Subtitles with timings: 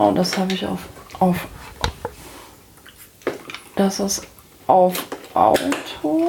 [0.00, 0.78] Oh, das habe ich auf,
[1.18, 1.48] auf.
[3.74, 4.24] Das ist
[4.68, 4.94] auf
[5.34, 6.28] Auto.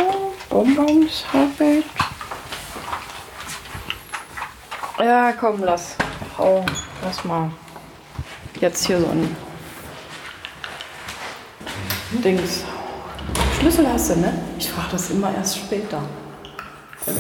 [0.50, 1.86] Bonbons habe ich.
[4.98, 5.96] Ja, komm, lass.
[6.40, 6.66] Oh,
[7.04, 7.52] lass mal.
[8.60, 9.38] Jetzt hier so ein
[12.24, 12.64] Dings.
[13.60, 14.34] Schlüssel hast du, ne?
[14.58, 16.02] Ich frage das immer erst später.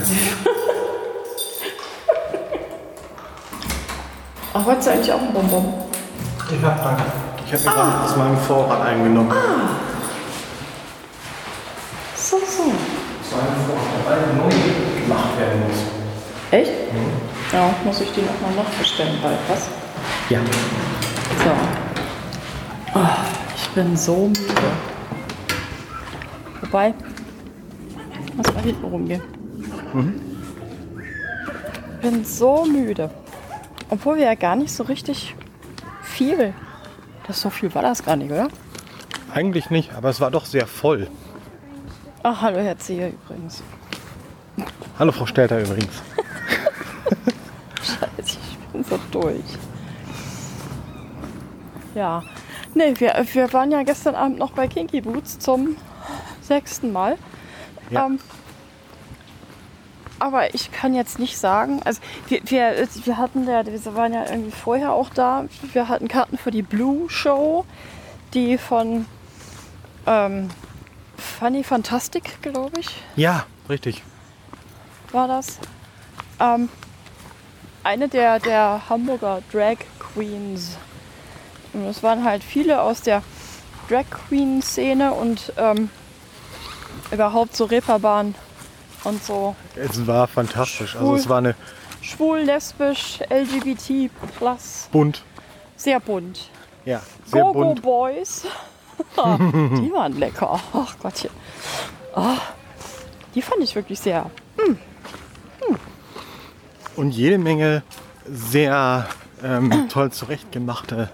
[4.52, 5.88] Ach, wolltest du eigentlich auch einen Bonbon?
[6.52, 7.04] Ich hab danke.
[7.45, 9.31] Ich habe mir gerade aus meinem Vorrat eingenommen.
[12.16, 12.63] So, so.
[12.63, 14.49] Aus meinem Vorrat, neu
[15.02, 15.80] gemacht werden muss.
[16.52, 16.72] Echt?
[17.53, 19.67] Ja, muss ich die nochmal nachbestellen bald, was?
[20.30, 20.39] Ja.
[21.44, 21.52] So.
[22.95, 23.08] Oh,
[23.55, 24.72] ich bin so müde.
[26.61, 26.94] Wobei,
[28.38, 29.22] lass mal hinten rumgehen.
[31.94, 33.11] Ich bin so müde.
[33.89, 35.36] Obwohl wir ja gar nicht so richtig
[36.20, 36.54] viel.
[37.28, 38.50] Das so viel war das gar nicht, oder?
[39.34, 41.08] Eigentlich nicht, aber es war doch sehr voll.
[42.23, 43.64] Ach, hallo Herr Zehe übrigens.
[44.98, 46.02] Hallo Frau Stelter übrigens.
[47.81, 49.45] Scheiße, ich bin so durch.
[51.95, 52.22] Ja.
[52.73, 55.78] Nee, wir, wir waren ja gestern Abend noch bei Kinky Boots zum
[56.42, 57.17] sechsten Mal.
[57.92, 58.08] Ja.
[58.08, 58.20] Ähm,
[60.20, 64.26] aber ich kann jetzt nicht sagen, also wir, wir, wir hatten ja, wir waren ja
[64.30, 65.45] irgendwie vorher auch da.
[65.73, 67.66] Wir hatten Karten für die Blue Show,
[68.34, 69.06] die von
[70.06, 70.50] ähm,
[71.17, 74.03] Funny Fantastic, glaube ich, Ja, richtig.
[75.11, 75.59] war das.
[76.39, 76.70] Ähm,
[77.83, 80.78] eine der, der Hamburger Drag Queens.
[81.73, 83.22] Und es waren halt viele aus der
[83.89, 85.89] Drag Queen Szene und ähm,
[87.11, 88.36] überhaupt so Reeperbahn
[89.03, 90.95] und so Es war fantastisch.
[90.95, 91.17] Also Cool.
[91.19, 91.55] es war eine
[92.02, 95.23] schwul, lesbisch, LGBT plus, bunt.
[95.75, 96.50] sehr bunt.
[96.86, 97.81] Ja, sehr Go-Go bunt.
[97.81, 98.45] Boys.
[99.17, 100.59] die waren lecker.
[100.73, 101.30] Ach Gottchen.
[102.16, 102.38] Ah,
[103.36, 104.30] die fand ich wirklich sehr.
[106.95, 107.83] Und jede Menge
[108.26, 109.08] sehr
[109.43, 111.10] ähm, toll zurechtgemachte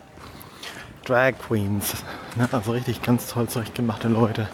[1.03, 1.93] Drag Queens.
[2.35, 2.49] Ne?
[2.51, 4.49] Also richtig ganz toll zurechtgemachte Leute.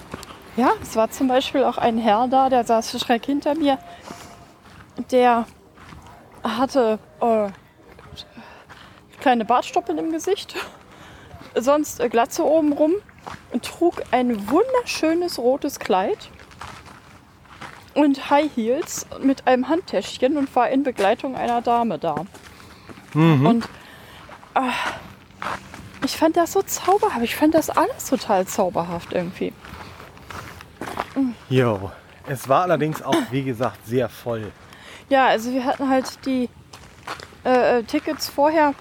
[0.57, 3.79] Ja, es war zum Beispiel auch ein Herr da, der saß schräg hinter mir.
[5.11, 5.45] Der
[6.43, 7.49] hatte äh,
[9.19, 10.55] kleine Bartstoppeln im Gesicht,
[11.55, 12.93] sonst äh, Glatze oben rum
[13.51, 16.29] und trug ein wunderschönes rotes Kleid
[17.93, 22.25] und High Heels mit einem Handtäschchen und war in Begleitung einer Dame da.
[23.47, 23.65] Und
[24.55, 24.61] äh,
[26.03, 27.23] ich fand das so zauberhaft.
[27.23, 29.53] Ich fand das alles total zauberhaft irgendwie.
[31.49, 31.91] Jo.
[32.27, 34.51] Es war allerdings auch, wie gesagt, sehr voll.
[35.09, 36.49] Ja, also wir hatten halt die
[37.43, 38.73] äh, äh, Tickets vorher,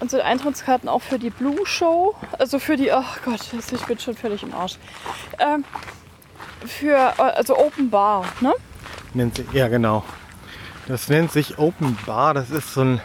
[0.00, 4.16] unsere Eintrittskarten auch für die Blue Show, also für die, ach Gott, ich bin schon
[4.16, 4.76] völlig im Arsch.
[5.38, 5.64] Ähm,
[6.66, 8.52] für, äh, also Open Bar, ne?
[9.14, 10.04] Nennt sich, ja, genau.
[10.88, 12.34] Das nennt sich Open Bar.
[12.34, 13.00] Das ist so ein.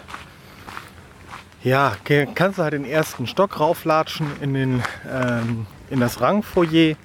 [1.63, 1.95] Ja,
[2.35, 6.95] kannst du halt den ersten Stock rauflatschen in, den, ähm, in das Rangfoyer.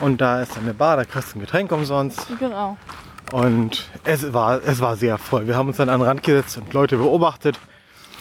[0.00, 2.26] Und da ist dann eine Bar, da kriegst du ein Getränk umsonst.
[2.38, 2.76] Genau.
[3.32, 5.46] Und es war, es war sehr voll.
[5.46, 7.58] Wir haben uns dann an den Rand gesetzt und Leute beobachtet.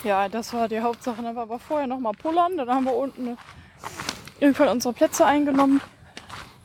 [0.03, 1.21] Ja, das war die Hauptsache.
[1.21, 3.37] Dann waren wir vorher noch mal pullern, dann haben wir unten
[4.39, 5.81] irgendwann unsere Plätze eingenommen.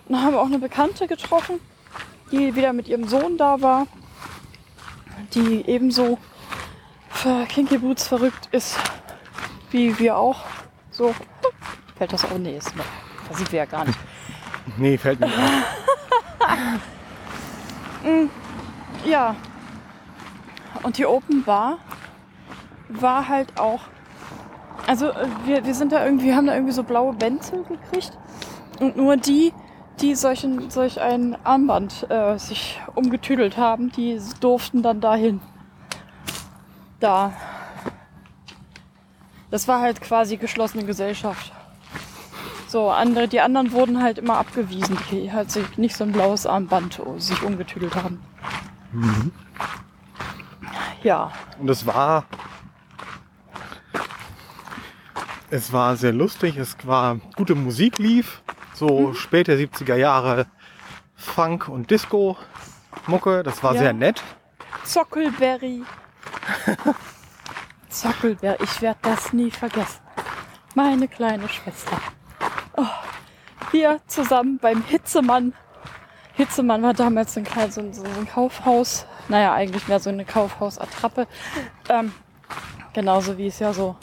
[0.09, 1.61] Dann haben wir auch eine Bekannte getroffen,
[2.31, 3.87] die wieder mit ihrem Sohn da war,
[5.35, 6.19] die ebenso
[7.11, 8.77] für Kinky Boots verrückt ist,
[9.71, 10.41] wie wir auch.
[10.91, 11.15] So,
[11.97, 12.37] fällt das auch?
[12.39, 12.85] Nee, ist noch.
[13.29, 13.99] Da sind wir ja gar nicht.
[14.77, 15.33] Nee, fällt mir auf.
[19.05, 19.37] Ja.
[20.83, 21.79] Und die Open Bar
[22.89, 23.81] war halt auch.
[24.87, 28.17] Also äh, wir, wir sind da irgendwie, haben da irgendwie so blaue Bänze gekriegt.
[28.81, 29.53] Und nur die,
[30.01, 35.41] die solchen, solch ein Armband äh, sich umgetüdelt haben, die durften dann dahin.
[37.01, 37.33] Da.
[39.51, 41.53] Das war halt quasi geschlossene Gesellschaft.
[42.73, 46.47] So, andere, die anderen wurden halt immer abgewiesen, die halt sich nicht so ein blaues
[46.47, 48.19] Armband äh, sich umgetüdelt haben.
[51.03, 52.25] Ja, Und es war.
[55.51, 58.41] Es war sehr lustig, es war gute Musik lief,
[58.73, 60.47] so späte 70er Jahre
[61.15, 62.39] Funk und Disco
[63.07, 63.81] Mucke, das war Ja.
[63.81, 64.23] sehr nett.
[64.85, 65.83] Zockelberry.
[67.91, 70.01] Zockelberry, ich werde das nie vergessen.
[70.75, 71.99] Meine kleine Schwester.
[72.77, 72.87] Oh,
[73.71, 75.55] wir zusammen beim Hitzemann.
[76.35, 79.07] Hitzemann war damals ein, so, ein- so ein Kaufhaus.
[79.29, 81.27] Naja, eigentlich mehr so eine Kaufhausattrappe.
[81.89, 82.13] Ähm,
[82.93, 83.97] genauso wie es ja so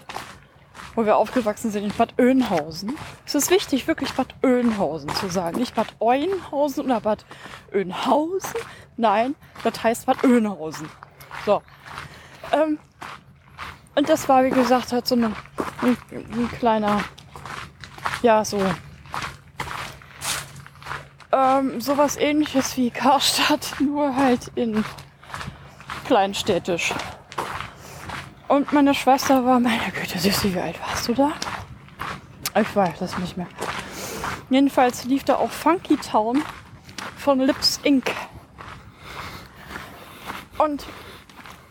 [0.96, 2.98] wo wir aufgewachsen sind in Bad Oeynhausen.
[3.26, 5.58] Es ist wichtig, wirklich Bad Oeynhausen zu sagen.
[5.58, 7.26] Nicht Bad Oeynhausen oder Bad
[7.72, 8.60] Oeynhausen.
[8.98, 10.90] Nein, das heißt Bad Oeynhausen.
[11.46, 11.62] So.
[12.52, 12.80] Ähm,
[13.96, 17.02] und das war, wie gesagt, halt so ein, ein, ein kleiner,
[18.22, 18.60] ja, so
[21.32, 24.84] ähm, sowas ähnliches wie Karstadt, nur halt in
[26.06, 26.94] kleinstädtisch.
[28.48, 31.32] Und meine Schwester war, meine Güte, Süße, wie alt warst du da?
[32.60, 33.48] Ich weiß das nicht mehr.
[34.50, 36.42] Jedenfalls lief da auch Funky Town
[37.16, 38.12] von Lips Inc.
[40.58, 40.86] Und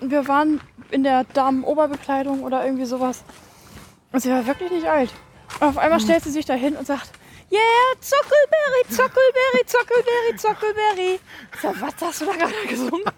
[0.00, 0.60] wir waren
[0.92, 3.24] in der Damen-Oberbekleidung oder irgendwie sowas.
[4.12, 5.12] Und sie war wirklich nicht alt.
[5.60, 7.10] Und auf einmal stellt sie sich da hin und sagt,
[7.50, 7.60] Yeah,
[8.00, 11.18] Zuckelberry, Zuckelberry, Zuckelberry, Zuckelberry.
[11.54, 13.02] Ich sag, was hast du da gerade gesungen?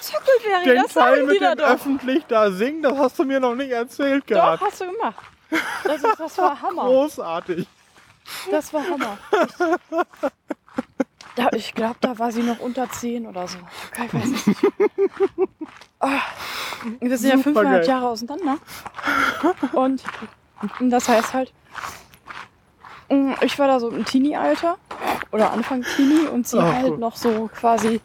[0.00, 1.70] Zuckelberry, Den das Teil sagen die mit da dem doch.
[1.70, 4.62] öffentlich da singen, das hast du mir noch nicht erzählt Doch, gehabt.
[4.62, 5.24] hast du gemacht.
[5.84, 6.84] Das, ist, das war Hammer.
[6.84, 7.66] Großartig.
[8.50, 9.18] Das war Hammer.
[11.36, 13.58] Da, ich glaube, da war sie noch unter 10 oder so.
[14.04, 14.60] Ich weiß es nicht.
[16.04, 16.20] Ah,
[17.00, 17.42] Wir sind ja Supergeil.
[17.42, 18.56] fünfeinhalb Jahre auseinander.
[19.72, 20.02] Und
[20.80, 21.52] das heißt halt,
[23.08, 24.76] mm, ich war da so im Teenie-Alter
[25.30, 26.98] oder Anfang Teenie und sie Oh, halt cool.
[26.98, 28.00] noch so quasi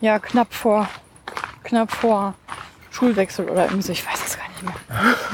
[0.00, 0.88] ja knapp vor
[1.64, 2.34] knapp vor
[2.90, 4.74] Schulwechsel oder irgendwie so, ich weiß es gar nicht mehr.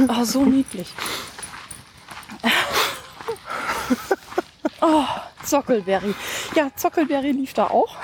[0.20, 0.92] Oh, so niedlich.
[4.84, 5.04] Oh,
[5.44, 6.12] Zockelberry.
[6.56, 7.94] Ja, Zockelberry lief da auch.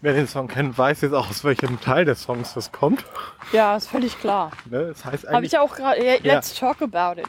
[0.00, 3.04] Wer den Song kennt, weiß jetzt auch, aus welchem Teil des Songs das kommt.
[3.52, 4.52] Ja, ist völlig klar.
[4.70, 4.86] Ne?
[4.86, 6.04] Das heißt Habe ich ja auch gerade.
[6.04, 7.28] ja, Let's talk about it.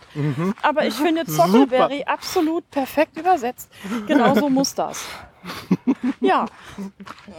[0.61, 3.71] Aber ich finde Zockelberry absolut perfekt übersetzt.
[4.05, 5.03] Genauso muss das.
[6.19, 6.45] Ja,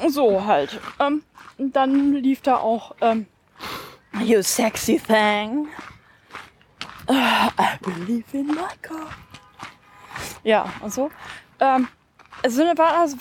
[0.08, 0.80] so halt.
[0.98, 1.22] Ähm,
[1.58, 3.26] dann lief da auch ähm,
[4.24, 5.68] You sexy thing.
[7.06, 8.56] Ah, I believe in my.
[10.42, 11.10] Ja, und so.
[11.60, 11.86] Ähm,
[12.42, 12.62] also,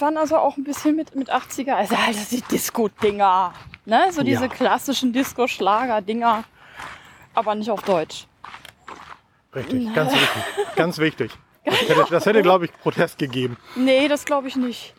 [0.01, 3.53] waren also auch ein bisschen mit, mit 80er, also halt die Disco-Dinger.
[3.85, 4.07] Ne?
[4.11, 4.47] So diese Ja.
[4.47, 6.44] klassischen Disco-Schlager-Dinger.
[7.33, 8.27] Aber nicht auf Deutsch.
[9.53, 10.44] richtig, ganz wichtig.
[10.75, 11.31] Ganz wichtig.
[11.65, 13.57] Das hätte, das hätte glaube ich, Protest gegeben.
[13.75, 14.94] Nee, das glaube ich nicht.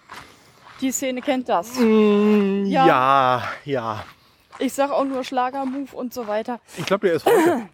[0.80, 1.76] Die Szene kennt das.
[1.78, 2.86] Mm, Ja.
[2.86, 4.04] ja, ja.
[4.58, 6.60] Ich sag auch nur Schlagermove und so weiter.
[6.76, 7.68] Ich glaube, der ist heute.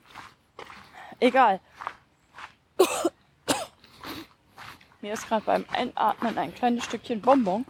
[1.21, 1.61] Egal.
[5.07, 7.65] Mir ist gerade beim Einatmen ein kleines Stückchen Bonbon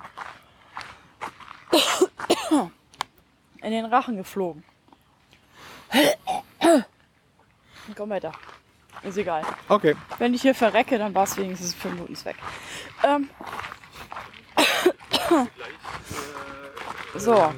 [3.60, 4.64] in den Rachen geflogen.
[7.94, 8.32] Komm weiter.
[9.02, 9.42] Ist egal.
[9.68, 9.94] Okay.
[10.16, 12.36] Wenn ich hier verrecke, dann war es wenigstens fünf Minuten weg.
[13.04, 13.28] Ähm.
[17.16, 17.52] So.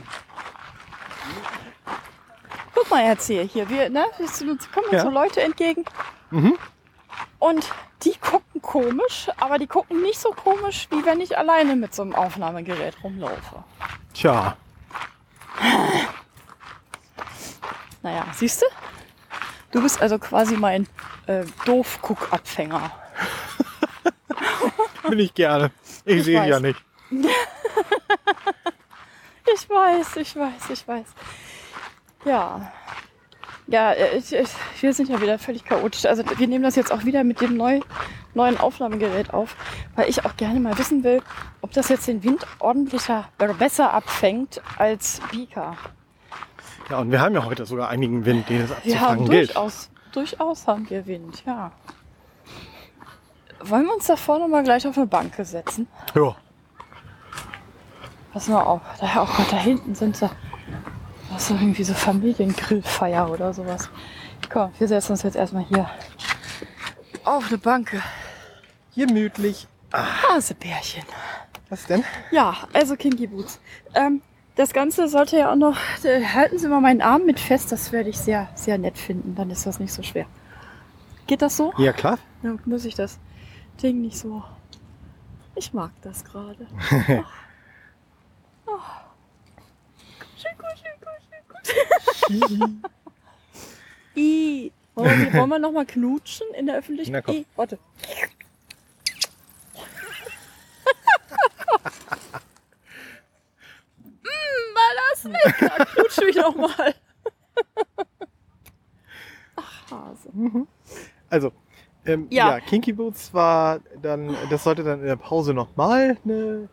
[2.74, 5.02] Guck mal jetzt hier, hier wir, ne, uns kommen uns Ja.
[5.02, 5.84] so Leute entgegen
[6.30, 6.58] Mhm.
[7.38, 7.70] Und
[8.02, 12.02] die gucken komisch, aber die gucken nicht so komisch, wie wenn ich alleine mit so
[12.02, 13.64] einem Aufnahmegerät rumlaufe.
[14.14, 14.56] Tja.
[18.02, 18.66] Naja, siehst du?
[19.72, 20.86] Du bist also quasi mein
[21.26, 22.90] äh, Doof-Guck-Abfänger.
[25.08, 25.70] Bin ich gerne.
[26.04, 26.48] Ich, Ich sehe weiß.
[26.48, 26.84] ja nicht.
[29.54, 31.06] Ich weiß, ich weiß, ich weiß.
[32.26, 32.70] Ja.
[33.70, 34.48] Ja, äh, ich, ich,
[34.80, 36.06] wir sind ja wieder völlig chaotisch.
[36.06, 37.80] Also wir nehmen das jetzt auch wieder mit dem neu,
[38.34, 39.56] neuen Aufnahmegerät auf,
[39.94, 41.22] weil ich auch gerne mal wissen will,
[41.60, 45.76] ob das jetzt den Wind ordentlicher oder besser abfängt als Beaker.
[46.88, 49.48] Ja, und wir haben ja heute sogar einigen Wind, den es Wir haben abzufangen gilt.
[49.50, 51.70] durchaus, durchaus haben wir Wind, ja.
[53.60, 55.88] Wollen wir uns da vorne mal gleich auf eine Bank setzen?
[56.14, 56.34] Ja.
[58.32, 58.80] Pass mal auf.
[59.00, 60.30] Da, oh Gott, da hinten sind sie.
[61.30, 63.90] Das ist irgendwie so Familiengrillfeier oder sowas.
[64.50, 65.90] Komm, wir setzen uns jetzt erstmal hier
[67.24, 68.02] auf eine Bank.
[68.94, 69.68] Gemütlich.
[69.92, 71.04] Hasebärchen.
[71.68, 72.02] Was denn?
[72.30, 73.60] Ja, also Kinky Boots.
[73.94, 74.22] Ähm,
[74.56, 75.76] das Ganze sollte ja auch noch.
[76.02, 79.34] Äh, halten Sie mal meinen Arm mit fest, das werde ich sehr, sehr nett finden.
[79.34, 80.26] Dann ist das nicht so schwer.
[81.26, 81.72] Geht das so?
[81.76, 82.18] Ja, klar.
[82.42, 83.18] Dann muss ich das
[83.82, 84.42] Ding nicht so.
[85.54, 86.66] Ich mag das gerade.
[88.70, 88.72] Oh.
[88.74, 88.80] Oh.
[90.36, 92.16] Schön gut, schön gut, schön gut.
[94.16, 94.72] I.
[94.94, 97.12] Wollen wir, wollen wir noch mal knutschen in der Öffentlichkeit?
[97.14, 97.34] Na komm.
[97.36, 97.78] I, warte.
[104.22, 105.70] mm, mal das weg.
[105.78, 106.94] Da knutsch mich noch mal.
[109.56, 110.30] Ach, Hase.
[111.30, 111.52] Also,
[112.06, 112.50] ähm, Ja.
[112.50, 112.60] ja.
[112.60, 116.68] Kinky Boots war dann, das sollte dann in der Pause nochmal ein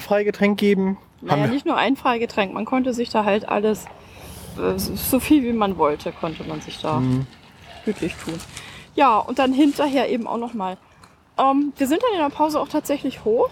[0.00, 0.98] Freigetränk geben.
[1.20, 3.88] Naja, Haben- nicht nur ein Freigetränk, man konnte sich da halt alles äh,
[4.78, 7.26] so viel wie man wollte, konnte man sich da Mhm.
[7.84, 8.34] gütlich tun.
[8.94, 10.78] Ja, und dann hinterher eben auch nochmal.
[11.38, 13.50] Ähm, wir sind dann in der Pause auch tatsächlich hoch.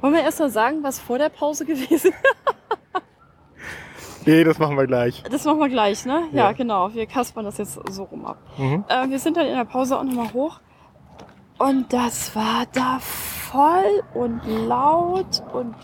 [0.00, 2.12] Wollen wir erst mal sagen, was vor der Pause gewesen ist?
[4.26, 5.22] Nee, das machen wir gleich.
[5.30, 6.22] Das machen wir gleich, ne?
[6.32, 6.52] Ja, Ja.
[6.52, 6.92] genau.
[6.94, 8.36] Wir kaspern das jetzt so rum ab.
[8.56, 8.84] Mhm.
[8.88, 10.60] Äh, wir sind dann in der Pause auch nochmal hoch.
[11.58, 15.74] Und das war da voll und laut und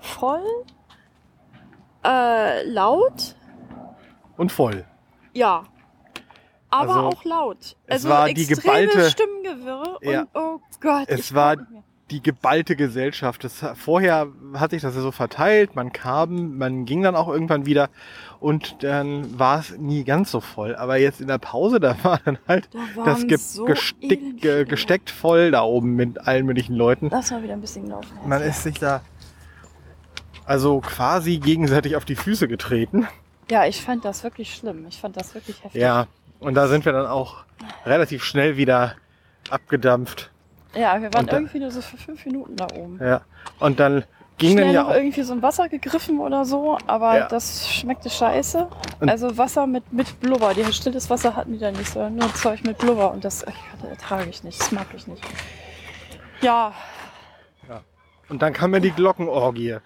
[0.00, 0.40] voll.
[2.06, 3.34] Äh, laut,
[4.36, 4.84] Und voll.
[5.32, 5.64] ja.
[6.68, 7.58] Aber Also, auch laut.
[7.86, 9.98] es Also war die extreme geballte- Stimmengewirre.
[10.02, 10.20] Ja.
[10.22, 11.04] Und oh Gott.
[11.08, 11.56] Es war
[12.10, 13.44] die geballte Gesellschaft.
[13.44, 17.66] Das, vorher hat sich das ja so verteilt, man kam, man ging dann auch irgendwann
[17.66, 17.88] wieder
[18.40, 20.74] und dann war es nie ganz so voll.
[20.76, 24.64] Aber jetzt in der Pause, da war dann halt Da das Ge so gestick, viele.
[24.66, 27.08] gesteckt voll da oben mit allen möglichen Leuten.
[27.10, 28.10] Lass mal wieder ein bisschen laufen.
[28.26, 29.00] Man ist sich da
[30.46, 33.06] also quasi gegenseitig auf die Füße getreten.
[33.50, 34.86] Ja, ich fand das wirklich schlimm.
[34.88, 35.80] Ich fand das wirklich heftig.
[35.80, 36.06] Ja,
[36.40, 37.44] und da sind wir dann auch
[37.84, 38.94] relativ schnell wieder
[39.50, 40.30] abgedampft.
[40.74, 42.98] Ja, wir waren Und da- irgendwie nur so für fünf Minuten da oben.
[43.00, 43.22] Ja,
[43.60, 44.04] und dann
[44.38, 47.28] ging Schnell dann ja noch auch irgendwie so ein Wasser gegriffen oder so, aber Ja.
[47.28, 48.68] das schmeckte scheiße.
[49.00, 50.52] Und- also Wasser mit, mit Blubber.
[50.52, 53.88] Die stilles Wasser hatten die da nicht so, nur Zeug mit Blubber und das ich,
[53.88, 55.22] ertrage ich nicht, das mag ich nicht.
[56.42, 56.74] Ja,
[58.28, 59.76] und dann kam ja die Glockenorgie.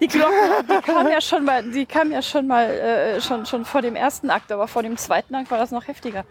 [0.00, 0.32] die Glocken,
[0.68, 3.96] die kam ja schon mal, die kam ja schon mal äh, schon, schon vor dem
[3.96, 6.24] ersten Akt, aber vor dem zweiten Akt war das noch heftiger.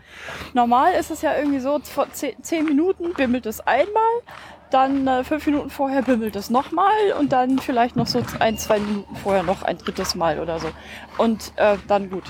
[0.54, 4.22] Normal ist es ja irgendwie so, vor zehn, Minuten bimmelt es einmal,
[4.70, 8.80] dann äh, fünf Minuten vorher bimmelt es nochmal und dann vielleicht noch so ein, zwei
[8.80, 10.70] Minuten vorher noch ein drittes Mal oder so.
[11.18, 12.26] Und äh, dann gut.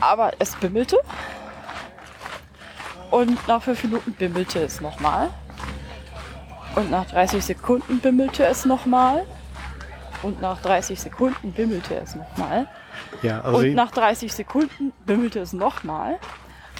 [0.00, 0.98] Aber es bimmelte.
[3.10, 5.30] Und nach fünf Minuten bimmelte es nochmal.
[6.74, 9.26] Und nach 30 Sekunden bimmelte es nochmal.
[10.22, 12.68] Und nach 30 Sekunden bimmelte es nochmal.
[13.22, 16.18] Ja, also Und nach 30 Sekunden bimmelte es nochmal.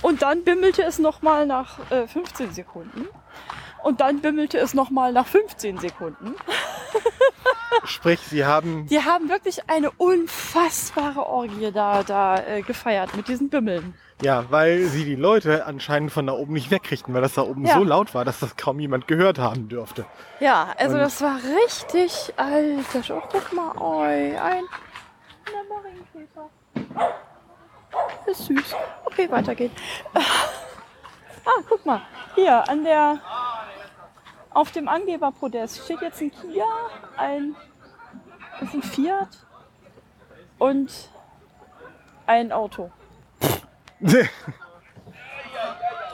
[0.00, 3.06] Und dann bimmelte es nochmal nach äh, 15 Sekunden.
[3.82, 6.34] Und dann bimmelte es nochmal nach 15 Sekunden.
[7.84, 13.48] sprich, sie haben Die haben wirklich eine unfassbare Orgie da, da äh, gefeiert mit diesen
[13.50, 13.94] Bimmeln.
[14.22, 17.64] ja, weil sie die Leute anscheinend von da oben nicht wegkriegten, weil das da oben
[17.66, 17.74] Ja.
[17.74, 20.04] so laut war, dass das kaum jemand gehört haben dürfte.
[20.38, 23.16] Ja, also Und- das war richtig, alter.
[23.16, 24.64] Oh, guck mal, oi, ein
[25.68, 26.48] Marienkäfer.
[28.26, 28.74] Ist süß.
[29.06, 29.74] Okay, weiter geht's.
[31.44, 32.02] Ah, guck mal,
[32.34, 33.18] hier an der,
[34.50, 36.64] auf dem Angeberpodest steht jetzt ein Kia,
[37.16, 37.56] ein,
[38.60, 39.28] ist ein Fiat
[40.58, 41.10] und
[42.26, 42.90] ein Auto.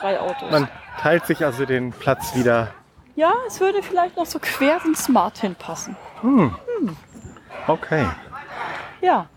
[0.00, 0.50] Drei Autos.
[0.50, 0.68] Man
[1.00, 2.72] teilt sich also den Platz wieder.
[3.16, 5.96] Ja, es würde vielleicht noch so quer ins Smart hinpassen.
[7.66, 8.06] Okay.
[9.00, 9.28] Ja.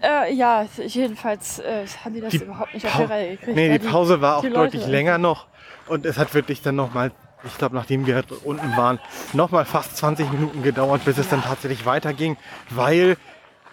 [0.00, 3.56] Äh, ja, jedenfalls äh, haben die das Die überhaupt nicht auf die Reihe gekriegt.
[3.56, 5.46] Nee, die Pause war auch die deutlich Leute- länger noch.
[5.88, 7.10] Und es hat wirklich dann nochmal,
[7.44, 9.00] ich glaube, nachdem wir unten waren,
[9.32, 12.36] nochmal fast 20 Minuten gedauert, bis es dann tatsächlich weiterging,
[12.70, 13.16] weil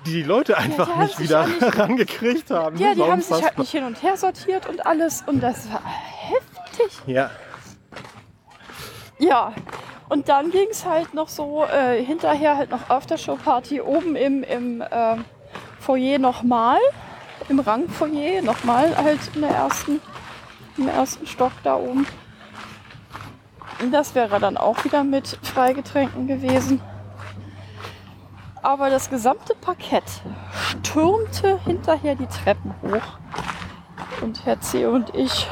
[0.08, 2.78] die Leute einfach die haben nicht wieder nicht- rangekriegt haben.
[2.78, 5.70] Ja, Das die haben sich halt nicht hin und her sortiert und alles und das
[5.72, 7.00] war heftig.
[7.06, 7.30] Ja,
[9.20, 9.54] Ja.
[10.08, 14.82] Und dann ging es halt noch so äh, hinterher halt noch Aftershow-Party oben im, im
[14.82, 15.16] äh,
[15.86, 16.80] Foyer nochmal,
[17.48, 20.02] im Rangfoyer nochmal halt in der ersten,
[20.78, 22.08] im ersten Stock da oben.
[23.92, 26.82] Das wäre dann auch wieder mit Freigetränken gewesen.
[28.64, 30.24] Aber das gesamte Parkett
[30.72, 33.20] stürmte hinterher die Treppen hoch.
[34.24, 34.88] Und Herr C.
[34.88, 35.48] und ich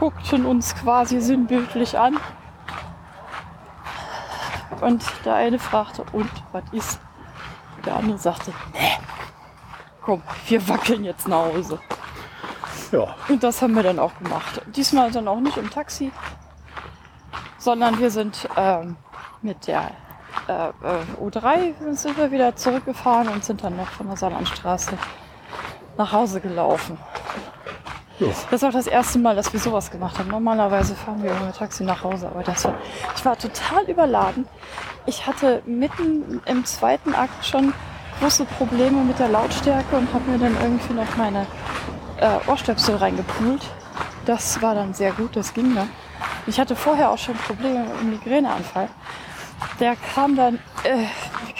[0.00, 2.18] guckten uns quasi sinnbildlich an.
[4.80, 7.00] Und der eine fragte, und was ist?
[7.86, 8.98] Der andere sagte, nee,
[10.08, 11.78] komm, wir wackeln jetzt nach Hause.
[12.92, 13.14] ja.
[13.28, 14.62] Und das haben wir dann auch gemacht.
[14.74, 16.10] Diesmal dann auch nicht im Taxi,
[17.58, 18.96] sondern wir sind ähm,
[19.42, 19.90] mit der
[20.48, 20.72] äh, äh,
[21.22, 24.96] U3 sind wir wieder zurückgefahren und sind dann noch von der Saarlandstraße
[25.98, 26.96] nach Hause gelaufen.
[28.18, 28.28] Ja.
[28.50, 30.30] Das war das erste Mal, dass wir sowas gemacht haben.
[30.30, 32.74] Normalerweise fahren wir mit Taxi nach Hause, aber das war,
[33.14, 34.48] ich war total überladen.
[35.04, 37.74] Ich hatte mitten im zweiten Akt schon
[38.20, 41.46] große Probleme mit der Lautstärke und habe mir dann irgendwie noch meine
[42.20, 43.62] äh, Ohrstöpsel reingepult.
[44.24, 45.88] Das war dann sehr gut, das ging dann.
[46.46, 48.88] Ich hatte vorher auch schon Probleme mit einem Migräneanfall.
[49.80, 51.04] Der kam dann äh,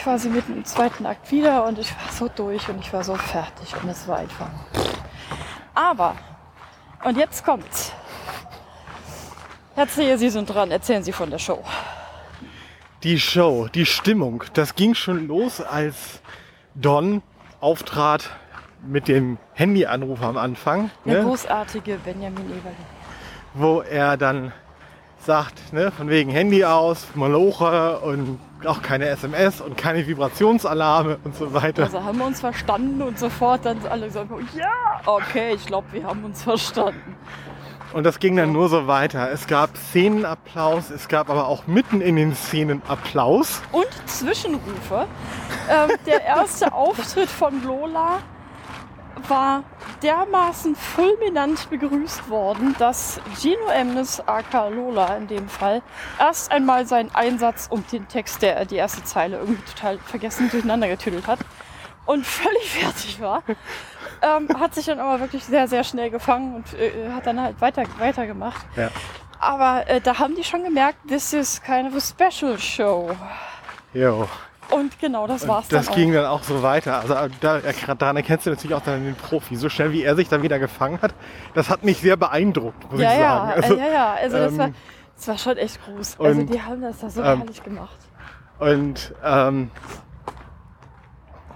[0.03, 3.15] quasi mitten im zweiten Akt wieder und ich war so durch und ich war so
[3.15, 4.49] fertig und es war einfach.
[5.75, 6.17] Aber,
[7.05, 7.93] und jetzt kommt's.
[9.77, 11.63] Erzählen Sie sind dran, erzählen Sie von der Show.
[13.05, 16.21] Die Show, die Stimmung, das ging schon los, als
[16.81, 17.23] Don
[17.61, 18.31] auftrat
[18.87, 22.77] mit dem Handyanruf am Anfang, Der ne, großartige Benjamin Eberle.
[23.55, 24.53] wo er dann
[25.19, 31.35] sagt, ne, von wegen Handy aus, Maloche und auch keine SMS und keine Vibrationsalarme und
[31.35, 31.83] so weiter.
[31.85, 34.21] Also haben wir uns verstanden und sofort dann alle so,
[34.57, 34.71] ja,
[35.07, 37.17] okay, ich glaube, wir haben uns verstanden.
[37.93, 39.31] Und das ging dann nur so weiter.
[39.31, 43.63] Es gab Szenenapplaus, es gab aber auch mitten in den Szenen Applaus.
[43.73, 45.07] Und Zwischenrufe.
[45.71, 48.19] Ähm, der erste Auftritt von Lola
[49.27, 49.65] war
[50.03, 55.83] dermaßen fulminant begrüßt worden, dass Gino Emnes, aka Lola in dem Fall,
[56.19, 60.89] erst einmal seinen Einsatz und den Text, der die erste Zeile irgendwie total vergessen durcheinander
[60.89, 61.41] getüdelt hat
[62.07, 63.43] und völlig fertig war.
[64.23, 67.61] Ähm, hat sich dann aber wirklich sehr, sehr schnell gefangen und äh, hat dann halt
[67.61, 68.67] weiter, weitergemacht.
[68.77, 68.91] Ja.
[69.41, 73.11] Aber äh, da haben die schon gemerkt, this is kind of a special show.
[73.95, 74.29] Jo.
[74.71, 77.01] Und genau, das war's Das dann ging dann auch so weiter.
[77.01, 77.61] Also da,
[77.95, 79.57] daran erkennst du natürlich auch dann den Profi.
[79.57, 81.15] So schnell wie er sich dann wieder gefangen hat,
[81.55, 83.63] das hat mich sehr beeindruckt, muss ja, ich ja, sagen.
[83.63, 84.71] Also, äh, ja, ja, also das, ähm, war,
[85.17, 86.21] das war schon echt groß.
[86.21, 87.99] Also und, die haben das da so ähm, herrlich gemacht.
[88.59, 89.71] Und ähm,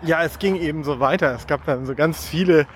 [0.04, 1.34] ja, es ging eben so weiter.
[1.34, 2.66] Es gab dann so ganz viele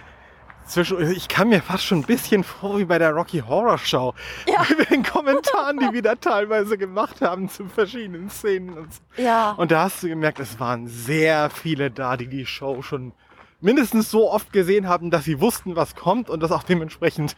[0.67, 1.11] zwischen.
[1.13, 4.15] Ich kam mir fast schon ein bisschen vor wie bei der Rocky Horror Show.
[4.47, 4.65] Ja.
[4.79, 8.77] Mit den Kommentaren, die wir da teilweise gemacht haben zu verschiedenen Szenen.
[8.77, 9.01] Und, so.
[9.17, 13.13] Ja, und da hast du gemerkt, es waren sehr viele da, die die Show schon
[13.61, 17.37] mindestens so oft gesehen haben, dass sie wussten, was kommt und das auch dementsprechend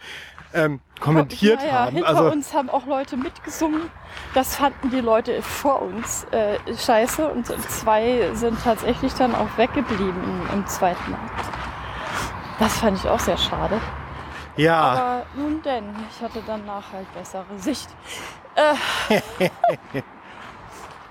[0.54, 1.96] ähm, kommentiert ja, ja, haben.
[1.96, 3.90] Hinter Also uns haben auch Leute mitgesungen.
[4.34, 10.22] Das fanden die Leute vor uns äh, scheiße und zwei sind tatsächlich dann auch weggeblieben
[10.24, 11.46] im, im zweiten Akt.
[12.58, 13.80] Das fand ich auch sehr schade.
[14.56, 17.88] ja, Aber nun denn, ich hatte danach halt bessere Sicht.
[18.56, 19.20] Äh,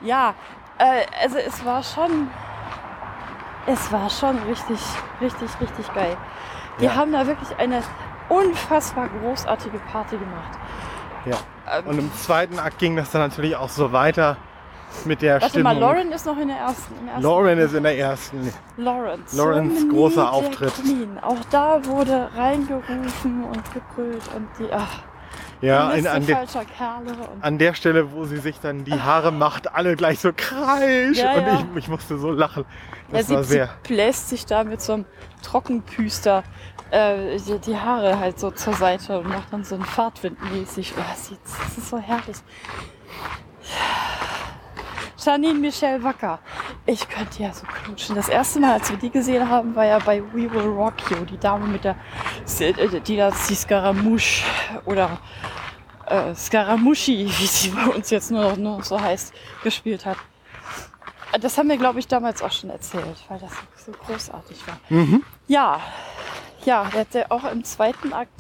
[0.02, 0.34] ja,
[0.78, 2.30] äh, also es war schon,
[3.68, 4.80] es war schon richtig,
[5.22, 6.18] richtig, richtig geil.
[6.80, 6.96] Die Ja.
[6.96, 7.82] haben da wirklich eine
[8.30, 10.58] unfassbar großartige Party gemacht.
[11.26, 11.36] ja.
[11.86, 14.38] Und im zweiten Akt ging das dann natürlich auch so weiter
[15.04, 15.74] mit der warte Stimmung.
[15.74, 16.96] mal, Lauren ist noch in der ersten.
[17.02, 18.54] Im ersten Lauren ist in der ersten.
[18.78, 19.36] Lawrence.
[19.38, 20.74] Lawrence, so großer Auftritt.
[20.76, 21.20] Queen.
[21.22, 25.00] Auch da wurde reingerufen und gebrüllt und die, ach,
[25.62, 26.46] Ja, in, an, der,
[27.42, 31.18] an der Stelle, wo sie sich dann die Haare macht, alle gleich so kreisch.
[31.18, 31.66] Ja, und ja.
[31.72, 32.66] Ich, ich musste so lachen.
[33.12, 33.68] Ja, Das sie, war sehr.
[33.68, 35.06] sie bläst sich da mit so einem
[35.42, 36.44] Trockenpüster
[36.92, 40.94] äh, die, die Haare halt so zur Seite und macht dann so einen Fahrtwind mäßig.
[40.98, 42.38] Oh, sie, das ist so herrlich.
[45.28, 46.40] Janine Michelle Wacker.
[46.86, 48.16] Ich könnte ja so knutschen.
[48.16, 51.26] Das erste Mal, als wir die gesehen haben, war ja bei We Will Rock You.
[51.26, 51.98] Die Dame mit der,
[52.62, 54.46] äh, die da die Scaramouche
[54.86, 55.20] oder
[56.06, 60.16] äh, Scaramucci, wie sie bei uns jetzt nur noch, nur noch so heißt, gespielt hat.
[61.42, 63.52] Das haben wir, glaube ich, damals auch schon erzählt, weil das
[63.86, 64.80] so großartig war.
[64.88, 65.24] Mhm.
[65.50, 65.82] Ja,
[66.64, 68.32] ja, der, der auch im zweiten Akt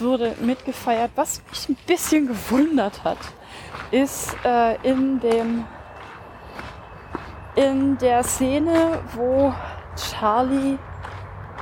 [0.00, 1.12] wurde mitgefeiert.
[1.14, 3.18] Was mich ein bisschen gewundert hat,
[3.92, 5.64] ist äh, in dem
[7.54, 9.52] in der Szene, wo
[9.96, 10.78] Charlie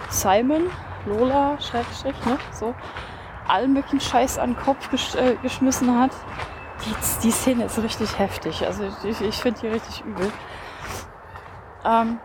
[0.08, 0.70] Simon,
[1.06, 2.74] Lola, Schrägstrich, ne, so,
[3.48, 3.74] allen
[4.38, 6.12] an den Kopf gesch äh, geschmissen hat.
[6.84, 8.66] Die, die Szene ist richtig heftig.
[8.66, 10.32] Also ich, ich finde die richtig übel.
[11.84, 12.18] Ähm,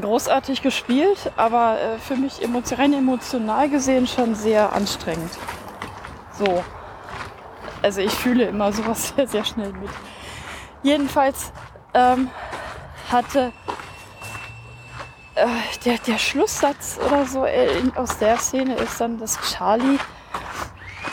[0.00, 2.42] großartig gespielt, aber äh, für mich
[2.78, 5.30] rein emotional gesehen schon sehr anstrengend.
[6.32, 6.64] So.
[7.82, 9.90] Also ich fühle immer sowas sehr, sehr schnell mit.
[10.82, 11.52] Jedenfalls
[11.94, 12.30] ähm,
[13.10, 13.52] hatte
[15.34, 15.46] äh,
[15.84, 19.98] der, der Schlusssatz oder so äh, in, aus der Szene ist dann, dass Charlie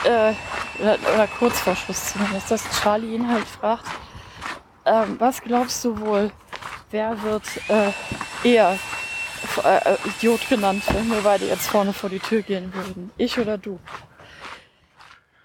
[0.05, 0.33] äh,
[0.79, 3.85] oder, oder kurz vor Schluss zumindest, dass Charlie ihn halt fragt,
[4.85, 6.31] ähm, was glaubst du wohl,
[6.91, 7.91] wer wird äh,
[8.43, 8.77] eher
[9.63, 13.11] äh, Idiot genannt, wenn wir beide jetzt vorne vor die Tür gehen würden?
[13.17, 13.79] Ich oder du?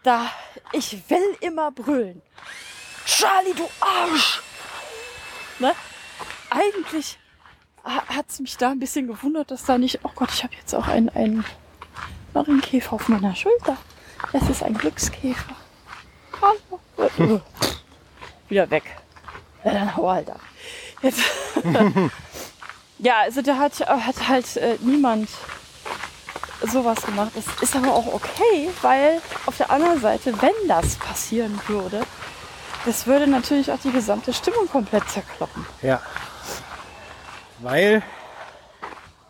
[0.02, 0.30] Da,
[0.72, 2.22] ich will immer brüllen.
[3.04, 4.40] Charlie, du Arsch!
[5.58, 5.74] Ne?
[6.50, 7.18] Eigentlich
[7.84, 10.74] hat es mich da ein bisschen gewundert, dass da nicht, oh Gott, ich habe jetzt
[10.74, 11.44] auch einen, einen
[12.34, 13.76] Marienkäfer auf meiner Schulter.
[14.32, 15.56] Es ist ein Glückskäfer.
[16.40, 17.40] Hallo.
[18.48, 18.84] Wieder weg.
[19.64, 20.40] Ja, dann hau halt ab.
[21.02, 21.20] Jetzt.
[22.98, 25.28] ja, also da hat, hat halt äh, niemand
[26.62, 27.32] sowas gemacht.
[27.34, 32.02] Das ist aber auch okay, weil auf der anderen Seite, wenn das passieren würde,
[32.84, 35.66] das würde natürlich auch die gesamte Stimmung komplett zerkloppen.
[35.82, 36.00] Ja.
[37.60, 38.02] Weil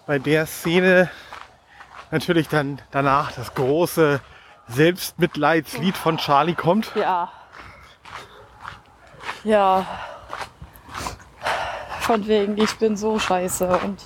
[0.07, 1.11] bei der Szene
[2.11, 4.21] natürlich dann danach das große
[4.69, 6.93] Selbstmitleidslied von Charlie kommt.
[6.95, 7.31] Ja.
[9.45, 9.87] Ja.
[12.01, 14.03] Von wegen, ich bin so scheiße und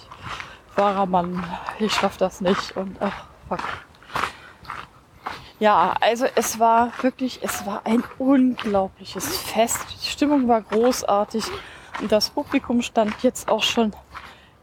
[0.76, 1.44] wahrer Mann,
[1.78, 3.60] ich schaff das nicht und ach, fuck.
[5.58, 9.86] Ja, also es war wirklich, es war ein unglaubliches Fest.
[10.02, 11.44] Die Stimmung war großartig
[12.00, 13.92] und das Publikum stand jetzt auch schon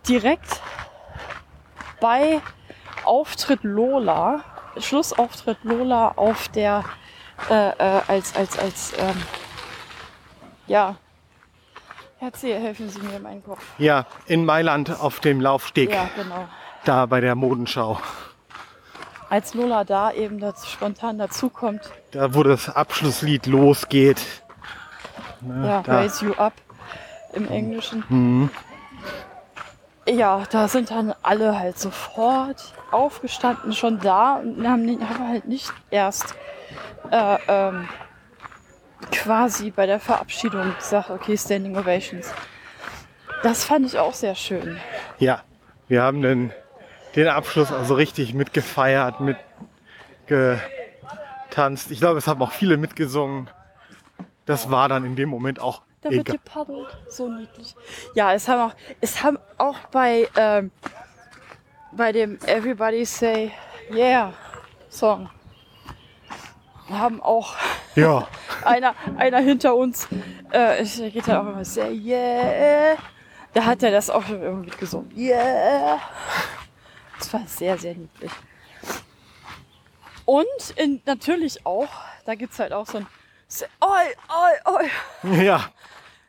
[0.10, 0.62] direkt
[2.02, 2.42] bei
[3.06, 4.44] Auftritt Lola,
[4.78, 6.84] Schlussauftritt Lola auf der
[7.50, 9.22] äh, äh, als als als ähm,
[10.68, 10.96] ja.
[12.22, 13.64] Erzähl, helfen Sie mir in meinen Kopf.
[13.78, 16.50] Ja, in Mailand auf dem Laufsteg, Ja, genau.
[16.84, 17.98] da bei der Modenschau.
[19.30, 24.20] Als Lola da eben dazu, spontan dazukommt, Da, wo das Abschlusslied losgeht.
[25.40, 25.94] Ne, ja, da.
[26.00, 26.54] Raise You Up
[27.32, 28.04] im Englischen.
[28.10, 28.50] Mhm.
[30.10, 35.48] Ja, da sind dann alle halt sofort aufgestanden, schon da und haben, nicht- haben halt
[35.48, 36.36] nicht erst
[37.12, 37.88] äh, ähm,
[39.12, 42.34] quasi bei der Verabschiedung gesagt, okay, Standing Ovations.
[43.44, 44.78] Das fand ich auch sehr schön.
[45.20, 45.44] Ja,
[45.88, 46.52] wir haben den,
[47.16, 51.92] den Abschluss also richtig mitgefeiert, mitgetanzt.
[51.92, 53.50] Ich glaube, es haben auch viele mitgesungen.
[54.46, 56.38] Das war dann in dem Moment auch Da wird egal.
[56.38, 56.98] gepaddelt.
[57.10, 57.76] So niedlich.
[58.16, 60.72] Ja, es haben auch, es haben auch bei, ähm,
[61.92, 63.52] bei dem Everybody Say
[63.92, 64.34] Yeah
[64.90, 65.30] Song
[66.90, 67.56] haben auch
[67.96, 68.28] Ja,
[68.66, 70.08] einer, einer hinter uns,
[70.52, 72.98] äh, es geht ja auch immer Say Yeah.
[73.54, 75.12] Da hat er das auch schon irgendwie gesungen.
[75.18, 76.00] Yeah.
[77.18, 78.32] Das war sehr, sehr niedlich.
[80.26, 81.90] Und in, natürlich auch,
[82.26, 83.08] da gibt es halt auch so ein
[83.82, 84.74] Oi, oi,
[85.24, 85.44] oi.
[85.44, 85.72] ja,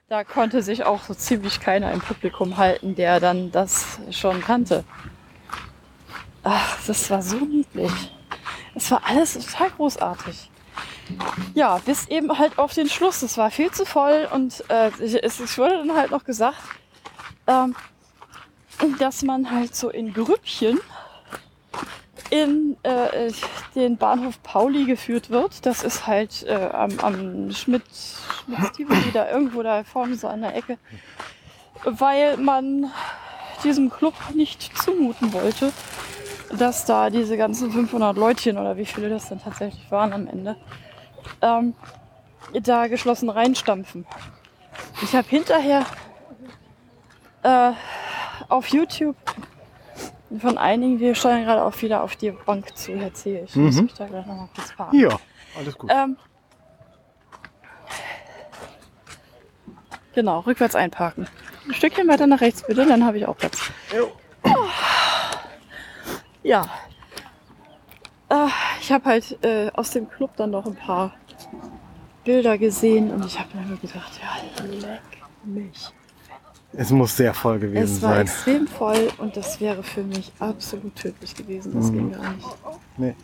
[0.09, 4.85] Da konnte sich auch so ziemlich keiner im Publikum halten, der dann das schon kannte.
[6.42, 7.92] Ach, das war so niedlich.
[8.74, 10.50] Es war alles total großartig.
[11.54, 13.22] Ja, bis eben halt auf den Schluss.
[13.22, 16.59] Es war viel zu voll und äh, es, es wurde dann halt noch gesagt,
[17.46, 17.76] ähm,
[18.98, 20.80] dass man halt so in Grüppchen
[22.31, 23.33] in äh,
[23.75, 25.66] den Bahnhof Pauli geführt wird.
[25.66, 27.83] Das ist halt äh, am, am Schmidt,
[28.77, 30.79] Schmidt da irgendwo da vorne so an der Ecke.
[31.85, 32.90] Weil man
[33.64, 35.73] diesem Club nicht zumuten wollte,
[36.57, 40.57] dass da diese ganzen 500 Leutchen oder wie viele das dann tatsächlich waren am Ende,
[41.43, 41.75] ähm,
[42.62, 44.07] da geschlossen reinstampfen.
[45.03, 45.87] Ich habe hinterher
[47.43, 47.73] äh,
[48.49, 49.16] auf YouTube
[50.38, 53.57] von einigen, wir steuern gerade auch wieder auf die Bank zu, erzähle ich.
[53.57, 53.87] Muss Mhm.
[53.87, 54.99] ich da gleich nochmal kurz parken.
[55.01, 55.19] ja,
[55.59, 55.90] alles gut.
[55.93, 56.16] Ähm,
[60.14, 61.27] genau, rückwärts einparken.
[61.66, 63.71] Ein Stückchen weiter nach rechts bitte, dann habe ich auch Platz.
[63.97, 64.11] Jo.
[66.43, 66.66] Ja.
[68.29, 68.47] Äh,
[68.81, 71.12] ich habe halt äh, aus dem Club dann noch ein paar
[72.25, 75.01] Bilder gesehen und ich habe mir gedacht, ja, leck
[75.45, 75.90] mich.
[76.72, 78.20] Es muss sehr voll gewesen Es war sein.
[78.22, 81.72] extrem voll und das wäre für mich absolut tödlich gewesen.
[81.74, 82.46] Das ging gar nicht.
[82.96, 83.14] Nee.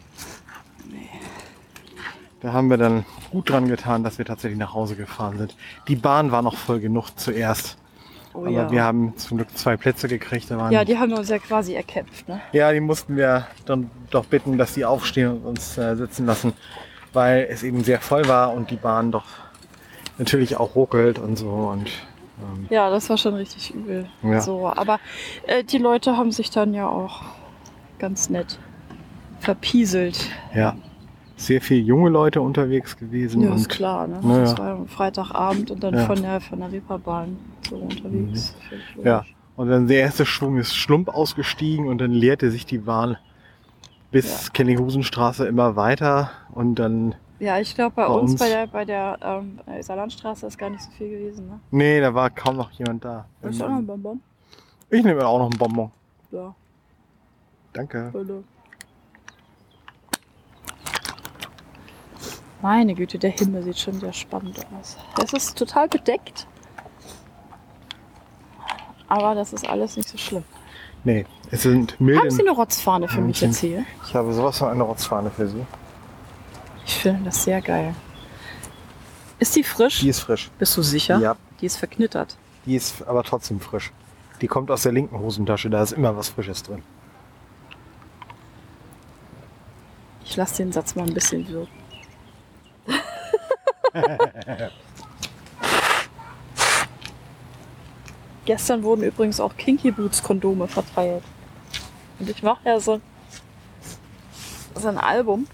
[2.41, 5.57] Da haben wir dann gut dran getan, dass wir tatsächlich nach Hause gefahren sind.
[5.89, 7.79] Die Bahn war noch voll genug zuerst.
[8.35, 8.71] Oh, aber ja.
[8.71, 10.51] wir haben zum Glück zwei Plätze gekriegt.
[10.51, 12.29] Da waren ja, die haben uns ja quasi erkämpft.
[12.29, 12.41] Ne?
[12.53, 16.53] Ja, die mussten wir dann doch bitten, dass die aufstehen und uns äh, sitzen lassen,
[17.13, 19.25] weil es eben sehr voll war und die Bahn doch
[20.19, 21.49] natürlich auch ruckelt und so.
[21.49, 21.91] Und
[22.41, 24.07] ähm, Ja, das war schon richtig übel.
[24.23, 24.41] Ja.
[24.41, 24.99] So, aber
[25.47, 27.23] äh, die Leute haben sich dann ja auch
[27.99, 28.59] ganz nett
[29.41, 30.31] verpieselt.
[30.55, 30.77] ja,
[31.37, 33.43] sehr viele junge Leute unterwegs gewesen.
[33.43, 34.21] Ja, ist klar, ne?
[34.23, 34.41] Naja.
[34.41, 36.03] Das war am Freitagabend und dann Ja.
[36.03, 36.07] Mhm.
[36.07, 37.37] von der von der Reeperbahn
[37.69, 38.55] so unterwegs.
[38.69, 39.25] Völlig Ja,
[39.57, 43.19] und dann der erste Schwung ist Schlump ausgestiegen und dann leerte sich die Bahn
[44.11, 44.53] bis Ja.
[44.55, 49.19] Kellinghusenstraße immer weiter und dann, Ja, ich glaube bei, Bei uns, bei der bei der
[49.23, 51.61] ähm, Saarlandstraße ist gar nicht so viel gewesen, ne?
[51.71, 53.27] nee, da war kaum noch jemand da.
[53.43, 54.23] Willst du auch noch ein Bonbon?
[54.89, 55.91] Ich nehme auch noch einen Bonbon.
[56.31, 56.55] Ja,
[57.73, 58.11] Danke.
[58.13, 58.43] bitte.
[62.63, 64.97] Meine Güte, der Himmel sieht schon wieder spannend aus.
[65.23, 66.47] Es ist total bedeckt.
[69.09, 70.45] Aber das ist alles nicht so schlimm.
[71.05, 72.21] Nee, es sind milde.
[72.23, 73.85] Haben Sie eine Rotzfahne für mich jetzt hier?
[74.05, 75.65] Ich habe sowas von einer Rotzfahne für Sie.
[76.87, 77.95] Ich finde das sehr geil.
[79.39, 80.01] Ist die frisch?
[80.01, 80.51] Die ist frisch.
[80.59, 81.19] Bist du sicher?
[81.19, 82.37] Ja, Die ist verknittert.
[82.65, 83.93] die ist aber trotzdem frisch.
[84.41, 86.83] Die kommt aus der linken Hosentasche, da ist immer was Frisches drin.
[90.25, 91.73] Ich lasse den Satz mal ein bisschen wirken.
[98.45, 101.23] Gestern wurden übrigens auch Kinky Boots Kondome verteilt.
[102.19, 103.01] Und ich mache ja so,
[104.75, 105.47] so ein Album,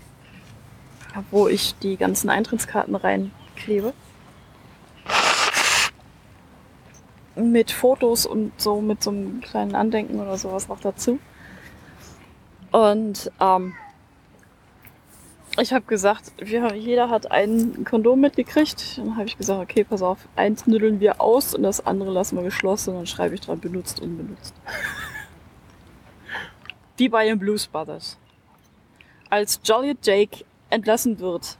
[1.30, 3.92] wo ich die ganzen Eintrittskarten reinklebe.
[7.34, 11.18] mit Fotos und so mit so einem kleinen Andenken oder sowas noch dazu.
[12.70, 13.74] Und ähm,
[15.60, 18.98] ich habe gesagt, wir, jeder hat ein Kondom mitgekriegt.
[18.98, 22.36] Dann habe ich gesagt, okay, pass auf, eins nüdeln wir aus und das andere lassen
[22.36, 22.90] wir geschlossen.
[22.90, 24.54] Und dann schreibe ich dran, benutzt, unbenutzt.
[26.96, 28.18] Wie bei den Blues Brothers.
[29.28, 31.58] Als Jolly Jake entlassen wird,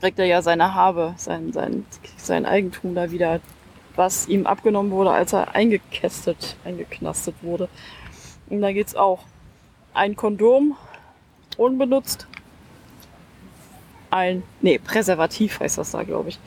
[0.00, 3.40] kriegt er ja seine Habe, sein, sein, sein Eigentum da wieder,
[3.96, 7.68] was ihm abgenommen wurde, als er eingekästet, eingeknastet wurde.
[8.48, 9.20] Und da geht's auch.
[9.94, 10.76] Ein Kondom,
[11.56, 12.26] unbenutzt,
[14.10, 16.38] ein, nee, Präservativ heißt das da, glaube ich,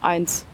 [0.00, 0.46] eins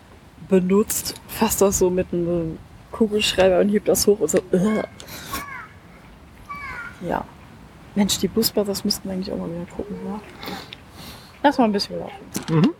[0.49, 2.59] benutzt, fasst das so mit einem
[2.92, 4.38] Kugelschreiber und hebt das hoch und so.
[4.53, 4.83] Uh.
[7.01, 7.25] Ja.
[7.98, 10.20] Mensch, die Busbrothers müssten eigentlich auch mal wieder gucken, ja.
[11.42, 12.14] Lass mal ein bisschen laufen.
[12.48, 12.74] Mhm.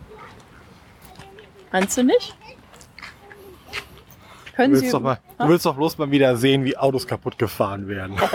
[1.73, 2.37] Meinst du nicht?
[4.45, 4.91] Du Können willst, Sie.
[4.91, 8.15] doch mal, du willst doch bloß mal wieder sehen, wie Autos kaputt gefahren werden.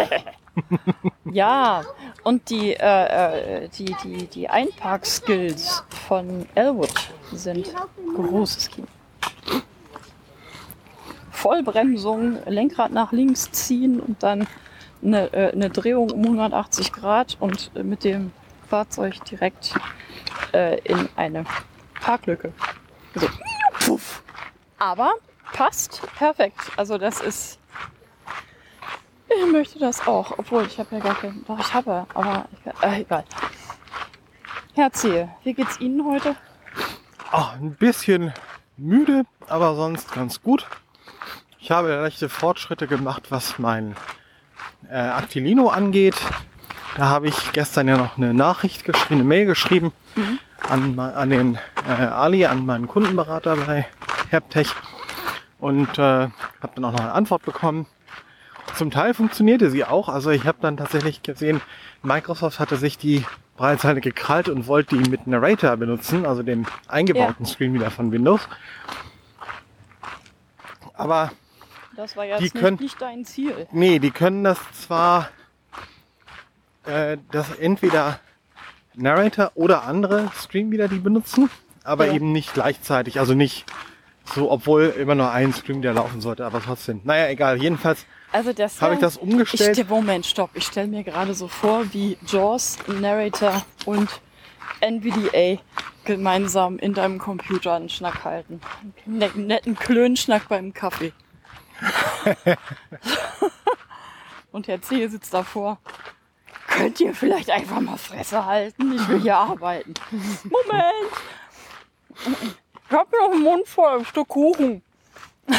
[1.33, 1.83] Ja,
[2.23, 6.93] und die, äh, äh, die, die, die Einpark-Skills von Elwood
[7.33, 7.75] sind
[8.15, 8.87] großes Kino.
[11.33, 14.47] Vollbremsung, Lenkrad nach links ziehen und dann
[15.05, 18.33] eine, äh, eine Drehung um 180 Grad und äh, mit dem
[18.69, 19.75] Fahrzeug direkt
[20.53, 21.45] äh, in eine
[22.01, 22.53] Parklücke.
[23.15, 23.29] So.
[23.81, 24.23] Puff.
[24.79, 25.13] Aber
[25.53, 26.73] passt perfekt.
[26.77, 27.59] Also das ist
[29.29, 31.45] ich möchte das auch, obwohl ich habe ja gar keinen.
[31.47, 32.47] Doch, ich habe, aber
[32.83, 33.25] äh, egal.
[34.75, 36.37] Herziehe, wie geht's Ihnen heute?
[37.31, 38.33] Ach, ein bisschen
[38.77, 40.67] müde, aber sonst ganz gut.
[41.59, 43.97] Ich habe leichte Fortschritte gemacht, was mein
[44.95, 46.15] äh, Actilino angeht.
[46.97, 49.93] Da habe ich gestern ja noch eine Nachricht geschrieben, eine Mail geschrieben
[50.69, 53.87] an, ma- an den äh, Ali, an meinen Kundenberater bei
[54.31, 54.69] Herbtech
[55.59, 57.87] und äh, habe dann auch noch eine Antwort bekommen.
[58.77, 60.09] Zum Teil funktionierte sie auch.
[60.09, 61.61] Also ich habe dann tatsächlich gesehen,
[62.03, 63.25] Microsoft hatte sich die
[63.57, 68.49] Breitseite gekrallt und wollte die mit Narrator benutzen, also dem eingebauten Screen wieder von Windows.
[70.95, 71.33] Aber
[71.97, 73.67] Das war jetzt Die nicht, können- nicht dein Ziel.
[73.73, 75.29] nee, die können das zwar,
[76.87, 78.21] äh, das entweder
[78.95, 81.51] Narrator oder andere Screenreader die benutzen,
[81.83, 82.15] aber Ja.
[82.15, 83.19] eben nicht gleichzeitig.
[83.19, 83.65] Also nicht
[84.25, 87.01] so, obwohl immer nur ein Screenreader laufen sollte, aber trotzdem.
[87.05, 87.61] Naja, egal.
[87.61, 89.79] Jedenfalls Also das habe ich das umgestellt.
[89.79, 90.51] Ich, Moment, stopp.
[90.55, 94.09] Ich stelle mir gerade so vor, wie JAWS, Narrator und
[94.81, 95.61] NVDA
[96.05, 98.61] gemeinsam in deinem Computer einen Schnack halten.
[99.07, 101.13] Einen net- netten Klönschnack beim Kaffee.
[104.53, 105.07] und Herr C.
[105.09, 105.79] sitzt davor.
[106.69, 108.93] Könnt ihr vielleicht einfach mal Fresse halten?
[108.95, 109.95] Ich will hier arbeiten.
[110.11, 111.13] Moment!
[112.89, 114.83] Ich hab noch einen Mund voll, ein Stück Kuchen.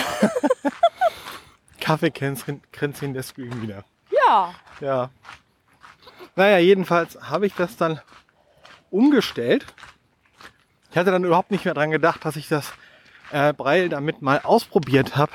[1.79, 3.83] Kaffeekränzchen der Screen wieder.
[4.11, 5.09] Ja, Ja.
[6.35, 8.01] Naja, jedenfalls habe ich das dann
[8.89, 9.65] umgestellt.
[10.91, 12.73] Ich hatte dann überhaupt nicht mehr dran gedacht, dass ich das
[13.31, 15.31] äh, Braille damit mal ausprobiert habe.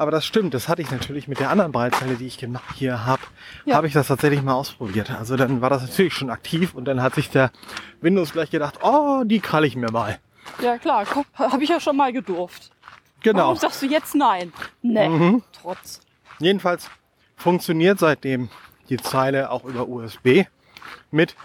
[0.00, 3.04] Aber das stimmt, das hatte ich natürlich mit der anderen Braillezeile, die ich gemacht hier
[3.04, 3.20] habe,
[3.66, 3.76] Ja.
[3.76, 5.10] habe ich das tatsächlich mal ausprobiert.
[5.10, 7.50] Also dann war das natürlich schon aktiv und dann hat sich der
[8.00, 10.18] Windows gleich gedacht, oh, die kralle ich mir mal.
[10.62, 12.70] ja klar, habe ich ja schon mal gedurft.
[13.22, 13.42] Genau.
[13.42, 14.54] Warum sagst du jetzt nein?
[14.80, 15.42] Nee, Mhm.
[15.52, 16.00] trotz.
[16.38, 16.88] Jedenfalls
[17.36, 18.48] funktioniert seitdem
[18.88, 20.46] die Zeile auch über USB
[21.10, 21.36] mit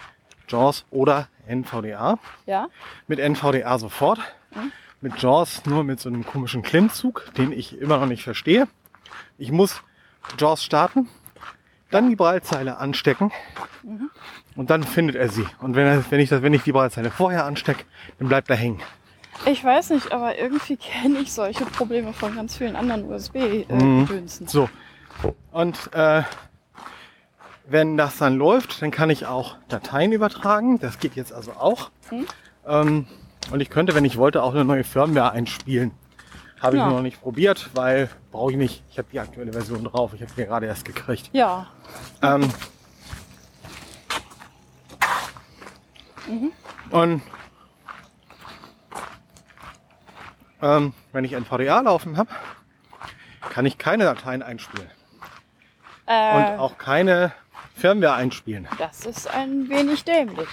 [0.47, 2.19] JAWS oder NVDA.
[2.45, 2.69] Ja?
[3.07, 4.19] Mit NVDA sofort.
[5.05, 8.67] Mit JAWS nur mit so einem komischen Klimmzug, den ich immer noch nicht verstehe.
[9.37, 9.83] Ich muss
[10.39, 11.07] JAWS starten,
[11.91, 13.31] dann die Braillezeile anstecken
[14.55, 15.45] und dann findet er sie.
[15.61, 17.83] Und wenn, er, wenn, ich, das, wenn ich die Braillezeile vorher anstecke,
[18.17, 18.81] dann bleibt er hängen.
[19.45, 23.11] Ich weiß nicht, aber irgendwie kenne ich solche Probleme von ganz vielen anderen Mhm.
[23.11, 24.47] USB-Gedönsen.
[24.47, 24.71] So.
[25.51, 26.23] Und äh,
[27.67, 30.79] wenn das dann läuft, dann kann ich auch Dateien übertragen.
[30.79, 31.91] Das geht jetzt also auch.
[32.09, 32.25] Mhm.
[32.65, 33.07] Ähm,
[33.51, 35.91] und ich könnte, wenn ich wollte, auch eine neue Firmware einspielen.
[36.61, 36.89] Habe ich Ja.
[36.89, 38.83] noch nicht probiert, weil brauche ich nicht.
[38.89, 40.13] Ich habe die aktuelle Version drauf.
[40.13, 41.29] Ich habe die gerade erst gekriegt.
[41.33, 41.67] ja,
[42.21, 42.49] Ähm,
[46.27, 46.51] Mhm.
[46.89, 47.21] Und
[50.61, 52.29] ähm, wenn ich NVDA laufen habe,
[53.49, 54.89] kann ich keine Dateien einspielen.
[56.07, 57.31] Und äh, auch keine
[57.75, 58.67] Firmware einspielen.
[58.79, 60.47] das ist ein wenig dämlich.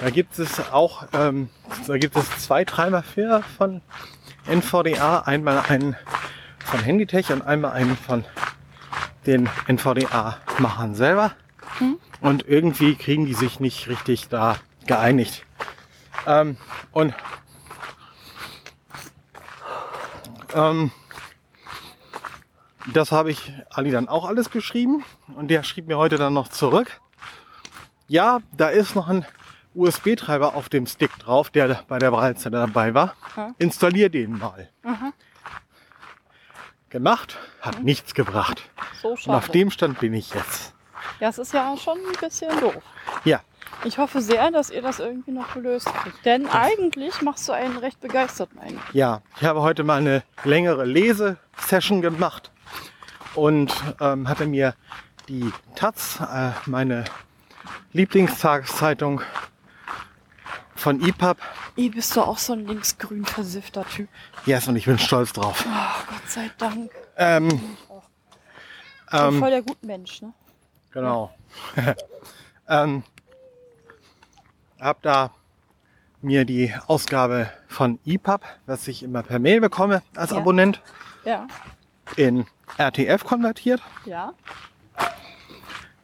[0.00, 1.48] Da gibt es auch, ähm,
[1.86, 3.80] da gibt es zwei Treiber für von
[4.46, 5.20] NVDA.
[5.20, 5.96] Einmal einen
[6.64, 8.24] von Handytech und einmal einen von
[9.26, 11.32] den NVDA-Machern selber.
[12.20, 14.56] Und irgendwie kriegen die sich nicht richtig da
[14.86, 15.44] geeinigt.
[16.26, 16.56] Ähm,
[16.92, 17.14] und
[20.54, 20.92] ähm,
[22.92, 25.04] das habe ich Ali dann auch alles geschrieben
[25.36, 27.00] und der schrieb mir heute dann noch zurück.
[28.06, 29.26] Ja, da ist noch ein
[29.78, 33.14] USB-Treiber auf dem Stick drauf, der bei der Breitseite dabei war.
[33.36, 33.54] Ja.
[33.58, 34.68] Installier den mal.
[34.82, 35.12] Aha.
[36.90, 38.62] Gemacht, hat nichts gebracht.
[39.02, 39.52] So Und auf schade.
[39.52, 40.74] dem Stand bin ich jetzt.
[41.20, 42.82] Ja, es ist ja schon ein bisschen doof.
[43.24, 43.40] Ja,
[43.84, 46.24] Ich hoffe sehr, dass ihr das irgendwie noch gelöst kriegt.
[46.24, 48.94] Denn eigentlich machst du einen recht begeisterten Eindruck.
[48.94, 49.20] ja.
[49.40, 52.50] Ich habe heute mal eine längere Lesesession gemacht
[53.34, 54.74] und ähm, hatte mir
[55.28, 57.04] die Taz, äh, meine
[57.92, 59.20] Lieblingstageszeitung
[60.78, 61.36] von EPUB,
[61.76, 64.08] Ihr bist doch auch so ein linksgrün versiffter Typ.
[64.46, 65.64] yes, und ich bin stolz drauf.
[65.68, 66.90] Oh, Gott sei Dank.
[67.16, 67.48] Ähm,
[69.12, 70.32] ähm, voll der gute Mensch, ne?
[70.92, 71.34] Genau.
[72.68, 73.02] ähm,
[74.80, 75.30] hab da
[76.20, 80.38] mir die Ausgabe von EPUB, was ich immer per Mail bekomme als Ja.
[80.38, 80.80] Abonnent,
[81.24, 81.46] Ja.
[82.16, 84.32] in RTF konvertiert, Ja.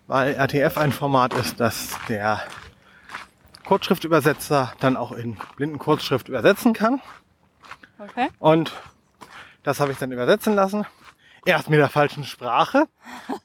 [0.07, 2.41] weil RTF ein Format ist, das der
[3.67, 7.01] Kurzschriftübersetzer dann auch in Blindenkurzschrift übersetzen kann.
[7.99, 8.29] Okay.
[8.39, 8.73] Und
[9.63, 10.87] das habe ich dann übersetzen lassen.
[11.47, 12.87] Erst mit der falschen Sprache.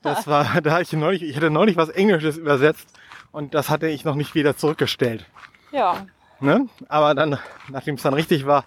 [0.02, 2.88] Das war, da ich neulich, ich hatte neulich was Englisches übersetzt
[3.32, 5.26] und das hatte ich noch nicht wieder zurückgestellt.
[5.72, 6.06] Ja.
[6.40, 6.68] Ne?
[6.88, 7.38] Aber dann,
[7.70, 8.64] nachdem es dann richtig war,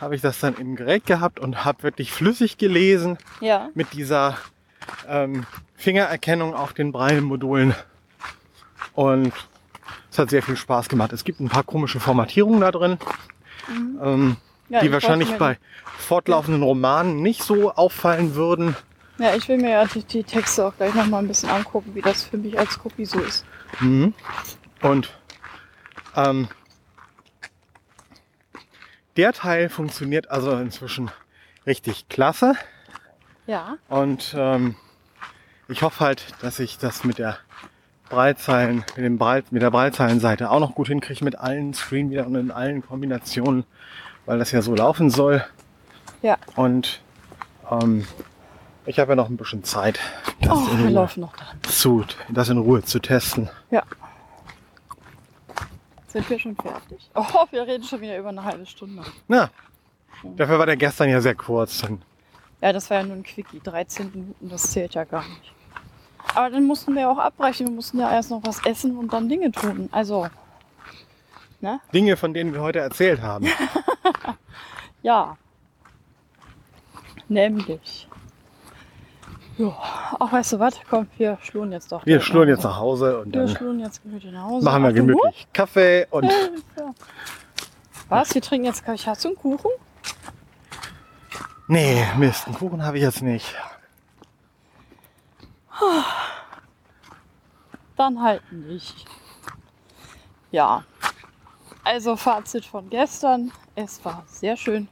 [0.00, 3.70] habe ich das dann im Gerät gehabt und habe wirklich flüssig gelesen Ja.
[3.74, 4.36] mit dieser
[5.08, 5.46] ähm,
[5.76, 7.74] Fingererkennung auf den Braille-Modulen.
[8.94, 9.32] Und
[10.10, 11.12] es hat sehr viel Spaß gemacht.
[11.12, 12.98] Es gibt ein paar komische Formatierungen da drin,
[14.02, 14.36] ähm,
[14.68, 15.58] ja die ich wahrscheinlich bei
[15.98, 18.76] fortlaufenden Romanen nicht so auffallen würden.
[19.18, 21.94] Ja, ich will mir ja die, die Texte auch gleich noch mal ein bisschen angucken,
[21.94, 23.44] wie das für mich als Kopie so ist.
[23.80, 24.12] Mhm.
[24.82, 25.10] Und
[26.14, 26.48] ähm,
[29.16, 31.10] der Teil funktioniert also inzwischen
[31.66, 32.54] richtig klasse.
[33.46, 33.78] Ja.
[33.88, 34.76] Und ähm,
[35.68, 37.38] ich hoffe halt, dass ich das mit der
[38.08, 42.26] Breitzeilen, mit, dem Breit, mit der Breitzeilenseite auch noch gut hinkriege mit allen Screen wieder
[42.26, 43.64] und in allen Kombinationen,
[44.26, 45.44] weil das ja so laufen soll.
[46.22, 46.36] Ja.
[46.54, 47.00] Und
[47.70, 48.06] ähm,
[48.86, 49.98] ich habe ja noch ein bisschen Zeit,
[50.40, 51.58] das, Oh, in wir Ruhe laufen noch dran.
[51.62, 53.48] zu, das in Ruhe zu testen.
[53.70, 53.82] Ja.
[56.08, 57.10] Sind wir schon fertig?
[57.14, 59.02] Oh, wir reden schon wieder über eine halbe Stunde.
[59.28, 59.50] Na,
[60.36, 61.82] dafür war der gestern ja sehr kurz.
[62.62, 63.60] Ja, das war ja nur ein Quickie.
[63.62, 65.52] 13 Minuten, das zählt ja gar nicht.
[66.34, 67.66] Aber dann mussten wir auch abbrechen.
[67.68, 69.88] Wir mussten ja erst noch was essen und dann Dinge tun.
[69.92, 70.28] Also,
[71.60, 71.80] ne?
[71.94, 73.46] Dinge, von denen wir heute erzählt haben.
[75.02, 75.36] Ja.
[77.28, 78.08] Nämlich.
[79.56, 79.72] Ja.
[80.18, 80.74] Ach, weißt du was?
[80.90, 82.04] Komm, wir schlurren jetzt doch.
[82.04, 84.64] Wir schlurren jetzt nach Hause und Wir dann schlurren jetzt gemütlich nach Hause.
[84.64, 86.92] machen wir gemütlich Kaffee und Ja.
[88.08, 88.34] Was?
[88.34, 89.06] Wir trinken jetzt Kaffee.
[89.08, 89.70] Hast du einen Kuchen?
[91.68, 93.54] nee, Mist, einen Kuchen habe ich jetzt nicht.
[97.96, 99.06] Dann halt nicht.
[100.50, 100.84] Ja.
[101.84, 103.52] Also Fazit von gestern.
[103.74, 104.88] Es war sehr schön.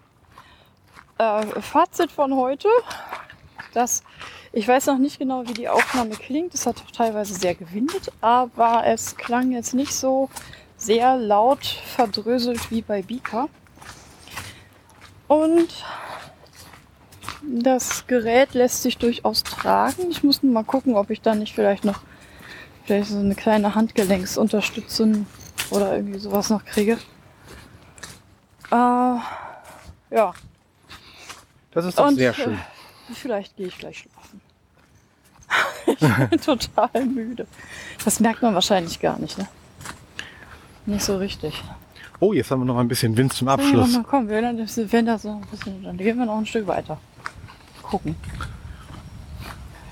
[1.19, 2.69] Äh, Fazit von heute.
[3.73, 4.05] Das,
[4.53, 6.55] ich weiß noch nicht genau, wie die Aufnahme klingt.
[6.55, 10.31] Es hat teilweise sehr gewindet, aber es klang jetzt nicht so
[10.77, 13.49] sehr laut verdröselt wie bei Beaker.
[15.27, 15.85] Und
[17.49, 20.11] das Gerät lässt sich durchaus tragen.
[20.11, 22.01] Ich muss nur mal gucken, ob ich da nicht vielleicht noch
[22.85, 25.27] vielleicht so eine kleine Handgelenksunterstützung
[25.71, 26.99] oder irgendwie sowas noch kriege.
[28.71, 30.33] Äh, ja,
[31.73, 32.55] Das ist doch Und, sehr schön.
[32.55, 34.41] äh, vielleicht gehe ich gleich schlafen.
[35.87, 37.47] ich bin total müde.
[38.05, 39.47] Das merkt man wahrscheinlich gar nicht, ne?
[40.87, 41.63] Nicht so richtig.
[42.21, 43.93] Oh, jetzt haben wir noch ein bisschen Wind zum Ja, Abschluss.
[43.93, 46.67] mal komm, wenn das, wenn das so ein bisschen, dann gehen wir noch ein Stück
[46.67, 46.99] weiter.
[47.95, 48.17] Gucken.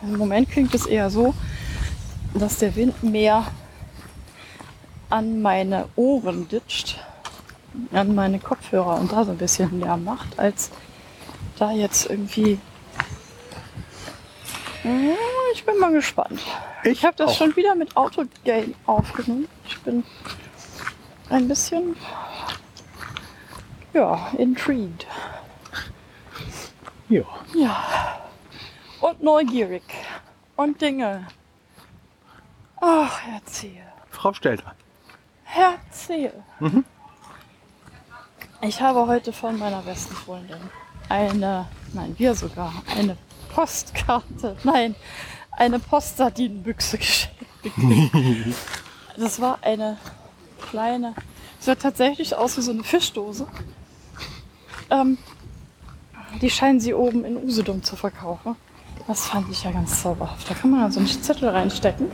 [0.03, 1.35] Im Moment klingt es eher so,
[2.35, 3.47] dass der Wind mehr
[5.09, 6.99] an meine Ohren ditcht,
[7.93, 10.73] an meine Kopfhörer und da so ein bisschen Lärm macht, als
[11.61, 12.59] da jetzt irgendwie.
[14.83, 15.13] Hm,
[15.55, 16.41] Ich bin mal gespannt.
[16.83, 17.37] Ich habe das auch.
[17.37, 19.47] schon wieder mit Autogame aufgenommen.
[19.69, 20.03] Ich bin
[21.31, 21.95] ein bisschen
[23.95, 25.07] ja, intrigued.
[27.13, 27.25] Ja.
[27.55, 28.21] Ja.
[29.03, 29.83] Und neugierig.
[30.57, 31.27] Und Dinge.
[32.81, 33.83] Ach, erzähl.
[34.09, 34.75] Frau Stelter.
[35.55, 36.33] Erzähl.
[38.63, 40.57] Ich habe heute von meiner besten Freundin
[41.11, 43.19] eine, nein, wir sogar, eine
[43.55, 44.95] Postkarte, nein,
[45.51, 48.57] eine Postsardinenbüchse geschenkt.
[49.19, 49.99] Das war eine
[50.63, 51.15] kleine,
[51.61, 53.47] es sah tatsächlich aus wie so eine Fischdose.
[54.89, 55.19] Ähm,
[56.41, 58.57] die scheinen sie oben in Usedom zu verkaufen.
[59.07, 60.49] Das fand ich ja ganz zauberhaft.
[60.49, 62.11] Da kann man dann so einen Zettel reinstecken.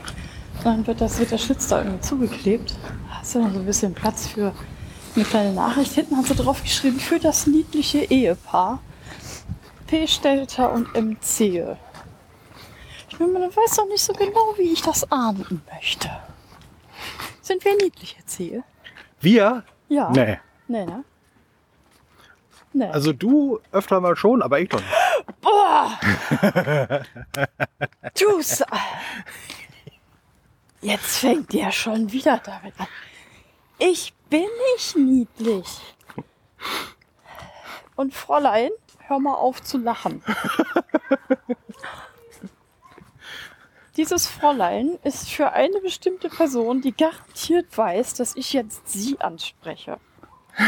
[0.63, 2.75] Dann wird, das, wird der Schlitz da irgendwie zugeklebt.
[3.07, 4.53] Da hast du dann so ein bisschen Platz für
[5.15, 5.93] eine kleine Nachricht.
[5.93, 8.79] Hinten hat sie drauf geschrieben, für das niedliche Ehepaar.
[9.87, 10.07] P.
[10.07, 11.17] Stelter und M.
[11.21, 11.77] Zehe.
[13.09, 16.09] Ich meine, man weiß doch nicht so genau, wie ich das ahnden möchte.
[17.41, 18.63] Sind wir niedliche Zehe?
[19.19, 19.63] Wir?
[19.87, 20.11] Ja.
[20.11, 20.37] Nee.
[20.67, 21.03] Nee, ne?
[22.73, 22.85] Nee.
[22.85, 25.41] Also du öfter mal schon, aber ich doch nicht.
[25.41, 25.99] Boah!
[28.19, 28.65] du Sa-
[30.81, 32.87] Jetzt fängt der schon wieder damit an.
[33.79, 34.45] Ich bin
[34.75, 35.95] nicht niedlich.
[37.95, 40.23] Und Fräulein, hör mal auf zu lachen.
[43.97, 49.97] Dieses Fräulein ist für eine bestimmte Person, die garantiert weiß, dass ich jetzt sie anspreche.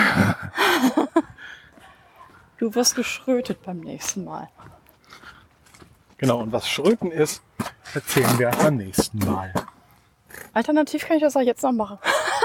[2.61, 4.47] Du wirst geschrötet beim nächsten Mal.
[6.19, 7.41] Genau, und was Schröten ist,
[7.95, 9.51] erzählen wir beim nächsten Mal.
[10.53, 11.97] Alternativ kann ich das auch jetzt noch machen.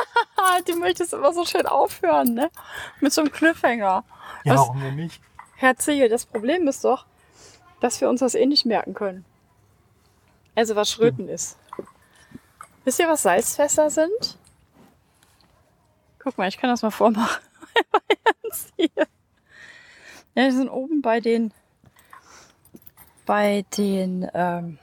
[0.67, 2.51] du möchtest immer so schön aufhören, ne?
[3.03, 4.05] Mit so einem Cliffhanger.
[4.45, 5.21] Ja, Was- warum denn nicht?
[5.57, 7.05] Herr Ziegel, das Problem ist doch,
[7.81, 9.27] dass wir uns das eh nicht merken können.
[10.55, 11.59] Also was Schröten ist.
[12.85, 14.39] Wisst ihr, was Salzfässer sind?
[16.19, 17.43] Guck mal, ich kann das mal vormachen.
[20.37, 21.51] Ja, die sind oben bei den,
[23.25, 24.79] bei den, ähm,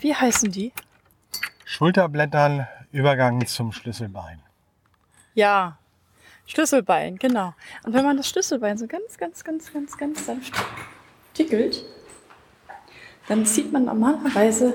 [0.00, 0.72] wie heißen die?
[1.64, 4.42] Schulterblättern, Übergang zum Schlüsselbein.
[5.32, 5.78] Ja,
[6.44, 7.54] Schlüsselbein, genau.
[7.84, 10.52] Und wenn man das Schlüsselbein so ganz, ganz, ganz, ganz, ganz sanft
[11.32, 11.82] tickelt,
[13.28, 14.74] dann zieht man normalerweise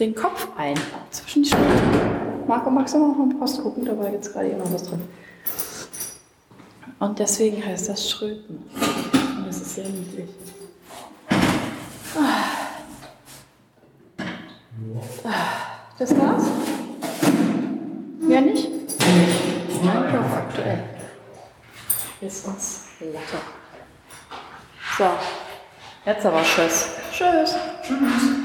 [0.00, 0.76] den Kopf ein
[1.10, 2.46] zwischen die Schultern.
[2.48, 3.84] Marco, magst du noch mal im Post gucken?
[3.84, 5.02] Da war jetzt gerade noch was drin.
[6.98, 8.62] Und deswegen heißt das Schröten.
[9.76, 10.30] Sehr niedlich.
[15.98, 16.44] Das war's?
[18.20, 18.70] Mehr nicht?
[19.84, 20.82] Nein, doch, aktuell.
[22.22, 23.36] Ist uns Latte.
[24.96, 25.10] So,
[26.06, 26.88] jetzt aber Tschüss.
[27.12, 27.54] Tschüss.
[27.82, 28.35] Tschüss.